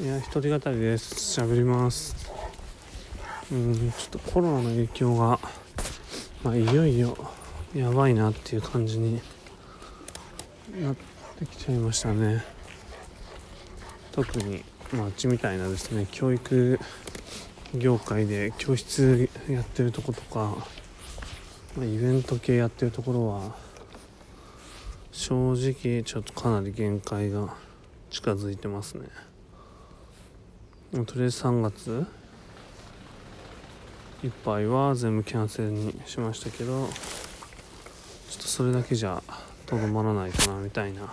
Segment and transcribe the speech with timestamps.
[0.00, 1.40] いや一人語りです。
[1.40, 2.16] 喋ります。
[3.52, 5.38] うんちょっとコロナの影響が
[6.42, 7.16] まあいよいよ
[7.72, 9.20] やばいなっていう感じに
[10.80, 10.96] なっ
[11.38, 12.42] てきちゃいましたね。
[14.10, 16.80] 特にまあうちみたいなですね教育
[17.76, 20.56] 業界で教室やってるとことか、
[21.76, 23.54] まあ、イベント系やってるところは
[25.12, 27.54] 正直ちょっとかなり限界が
[28.10, 29.06] 近づいてますね。
[30.94, 32.06] とりあえず3月。
[34.22, 36.88] いっぱいは全部キャンセルにしましたけど
[38.30, 39.22] ちょっとそれだけじゃ
[39.66, 41.12] とどまらないかなみたいな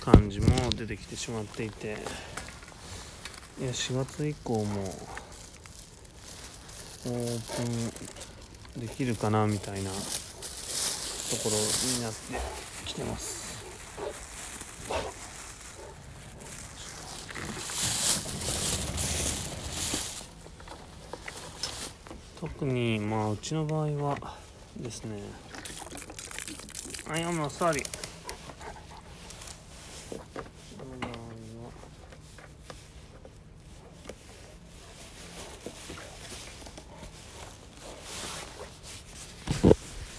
[0.00, 1.96] 感じも出てきてしまっていて。
[3.60, 4.84] いや4月以降も
[7.06, 7.62] オープ
[8.78, 11.56] ンできるかなみたいなところ
[11.96, 12.40] になって
[12.86, 13.58] きてます。
[22.40, 24.16] 特にまあうちの場合は
[24.76, 25.20] ですね。
[27.10, 27.82] あいやもうサーリ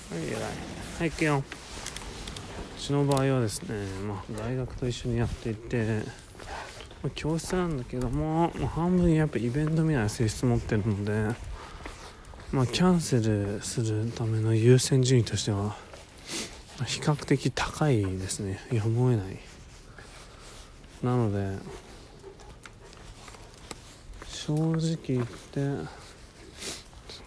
[0.09, 1.43] はい偉いはい行くよう
[2.79, 6.01] ちの場合はですね、まあ、大学と一緒にやっていて、
[7.03, 11.48] まあ、教室なんだけども、まあ、半分やっぱイベントみたいな性質持ってるので
[12.51, 15.75] まあ、キャンセルするための優先順位としては
[16.87, 18.59] 比較的高いですね。
[18.71, 19.37] やむを得ない。
[21.03, 21.57] なので
[24.27, 25.87] 正直言って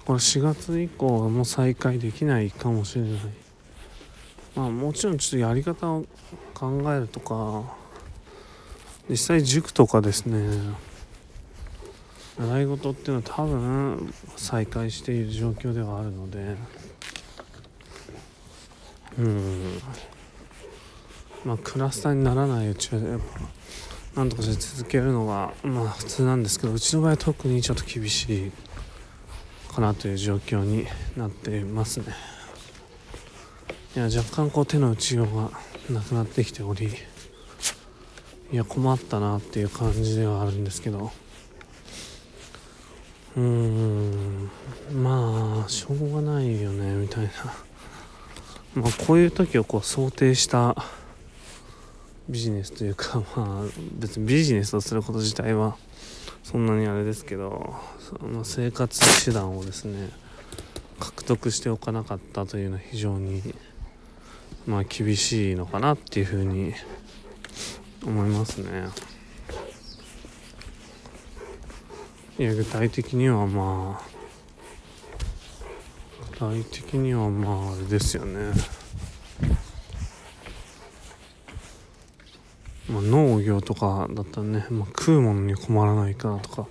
[0.05, 3.21] これ4月以降はもう再開できないかもしれない。
[4.57, 6.05] まあもちろんちょっとやり方を
[6.53, 7.63] 考えるとか
[9.09, 10.92] 実際塾とかですね。
[12.43, 16.57] 習い事っていうのは多分再開している状況ではあるので。
[19.19, 19.79] うん。
[21.45, 23.21] まあクラスターにならないうちはやっ
[24.15, 28.53] ぱなんとかして続けるのがまあ普通なんですけどうちの場合は特にちょっと厳しい
[29.73, 30.87] かなという状況に
[31.17, 32.07] なっていますね。
[33.95, 35.51] いや若干こう手の打ちようが
[35.91, 36.89] なくなってきており
[38.53, 41.13] いや困ったなっていう感じではあるんですけど。
[43.37, 44.51] うーん
[44.93, 47.31] まあしょうがないよねみたいな
[48.83, 50.77] まあこういう時をこう想定した
[52.29, 53.65] ビジネスというか まあ
[53.99, 55.77] 別にビジネスとすること自体は
[56.43, 60.11] そんなにあれですけどその生活手段をですね
[61.01, 63.55] 獲得しておかなかったというのは非常に
[64.67, 66.75] まあ厳しいのかなっていうふうに
[68.05, 69.12] 思いますね。
[72.43, 74.05] いや具体的にはまあ
[76.33, 78.53] 具体的にはまああれですよね。
[82.91, 86.67] まあ農業とかだったらね、まあ、食うものに困らないかなとか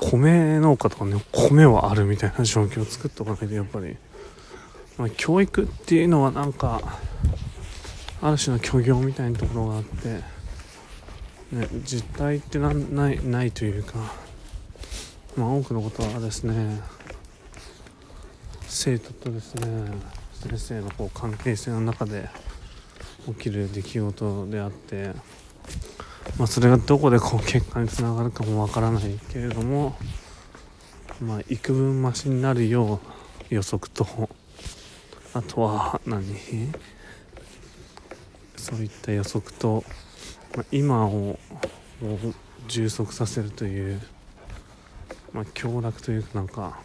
[0.00, 3.96] 米農家とかね米はあるみたいな状況を作っておかないとやっぱり、
[4.98, 6.98] まあ、教育っていうのはなんか
[8.20, 10.42] ある種の虚業みたいなところがあって
[11.52, 14.21] ね、実態ってなないないというか、
[15.36, 16.80] まあ、多くのことはですね
[18.62, 19.90] 生徒とですね
[20.32, 22.28] 先生のこう関係性の中で
[23.26, 25.12] 起きる出来事であって、
[26.38, 29.96] まあ、それがどこでこう結果につながるかもわからないけれども、
[31.20, 33.00] まあ、幾分増しになるよ
[33.50, 34.06] う予測と
[35.34, 36.24] あとは何？
[38.56, 39.84] そういった予測と
[40.54, 41.38] まあ、今を
[42.68, 44.00] 充足させるという、
[45.32, 46.80] まあ、享楽というかなんか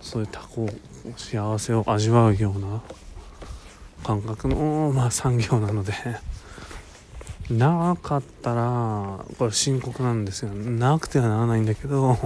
[0.00, 0.68] そういったこ
[1.16, 2.82] 幸せを味わうような
[4.02, 5.92] 感覚の、まあ、産業なので。
[7.50, 10.48] なかったらこれ深刻なんですよ。
[10.48, 12.18] なくてはならないんだけど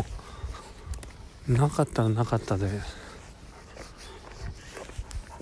[1.48, 2.68] なかったらなかったで。
[2.68, 2.70] っ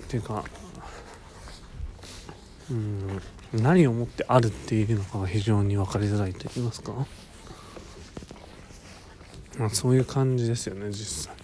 [0.09, 0.43] ていうか
[2.71, 3.21] うん
[3.53, 6.93] 何をもってあるっていうのかが非常に分かりづらいと言いますか、
[9.57, 11.35] まあ、そういう感じですよね実際。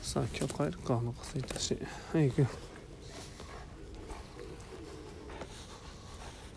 [0.00, 1.76] さあ今日帰るかお腹すいたし。
[2.12, 2.46] はい行くよ。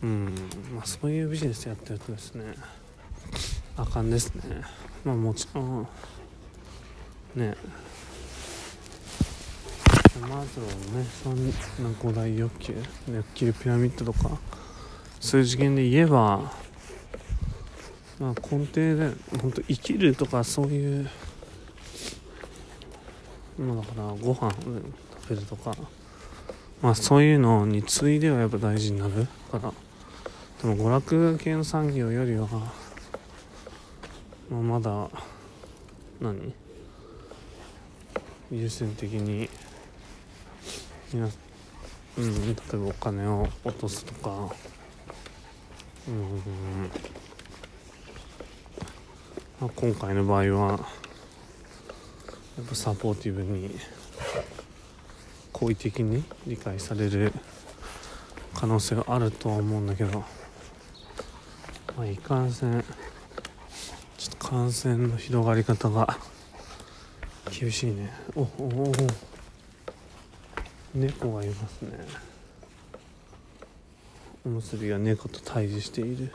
[0.03, 0.35] うん
[0.75, 2.53] まあそういうビジネスやってるとですね
[3.75, 4.61] あかんですね。
[5.03, 5.87] まあもちろん
[7.35, 7.55] ね。
[10.21, 12.75] マズローのね3五大欲求
[13.07, 14.37] 欲求ピラミッドとか
[15.19, 16.51] そういう次元で言えば
[18.19, 19.11] まあ根底で
[19.41, 21.09] 本当生きるとかそういう
[23.59, 25.75] まあだからご飯食べるとか。
[26.79, 29.73] まあそういうのに次いではやっぱ大事になるから。
[30.61, 32.47] でも娯楽系の産業よりは、
[34.49, 35.09] まあ、まだ
[36.21, 36.53] 何？
[38.51, 39.49] 優先的に
[41.11, 41.27] 皆
[42.17, 44.55] うん例えばお金を落とすとか。
[46.07, 46.91] うん。
[49.59, 50.77] まあ、今回の場合はや
[52.63, 53.75] っぱサポーティブに
[55.51, 57.33] 好意的に理解される
[58.53, 60.23] 可能性はあるとは思うんだけど
[61.95, 62.83] まあいかんせん
[64.17, 66.17] ちょっと感染の広がり方が
[67.59, 68.11] 厳しいね。
[68.35, 68.93] おおお
[70.93, 71.91] 猫がいますね。
[74.45, 76.31] おむすびが猫と対峙している。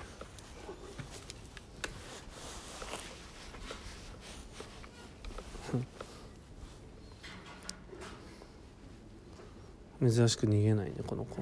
[10.03, 11.41] 珍しく逃げないねこの子。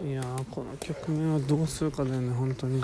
[0.00, 2.80] いやーこの局面はどうするかだよね本当に。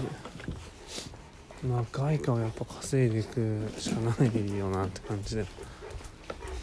[1.69, 5.47] まあ外貨をやっぱ稼いでいくしかないよなって感じで、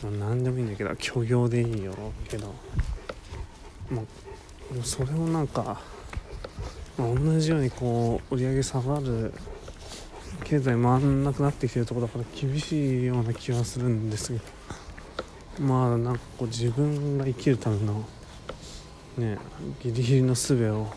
[0.04, 1.94] まあ、何でもいいんだけど虚業でいいよ
[2.28, 2.54] けど。
[3.92, 4.06] まあ
[4.84, 5.82] それをなんか、
[6.98, 9.34] まあ、同じようにこう売り上げ下がる
[10.46, 14.40] 経済回らなくなってきてるとこだから厳しいような気はするんですよ
[15.60, 18.06] まあなんかこう自分が生きるための
[19.18, 19.38] ね
[19.84, 20.88] ギリギリの術を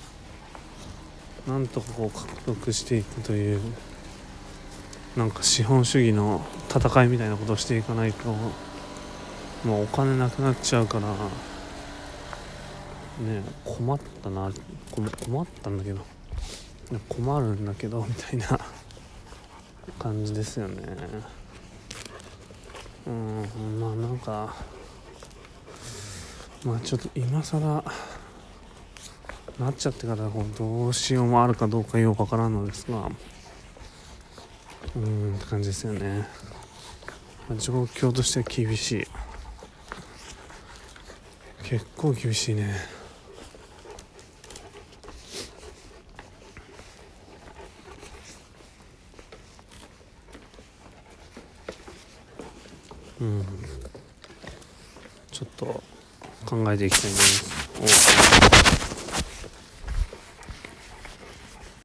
[1.49, 3.61] なんとかこう獲得していくという
[5.16, 8.34] なんか資本主義の戦いみたいなことをしていかないと
[9.64, 11.08] もうお金なくなっちゃうから
[13.25, 14.50] ね困ったな。
[14.93, 16.00] 困ったんだけど。
[17.08, 18.58] 困るんだけどみたいな。
[19.99, 20.82] 感じですよね。
[23.06, 24.55] うんまあなんか
[26.64, 27.84] まあちょっと今更
[29.58, 30.28] なっちゃってから
[30.58, 33.10] どうしようもあるかどうかようわからんのですが
[34.96, 36.29] うんって感じですよね、
[37.49, 39.06] まあ、状況としては厳しい。
[41.64, 42.75] 結構厳しいね。
[53.20, 53.44] うん。
[55.32, 55.82] ちょっと
[56.46, 57.17] 考えていきたいと
[57.79, 58.83] 思います